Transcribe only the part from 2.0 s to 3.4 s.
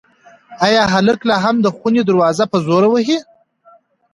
دروازه په زور وهي؟